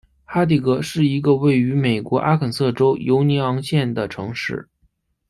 [0.25, 4.67] 哈蒂格是一个位于美国阿肯色州犹尼昂县的城市。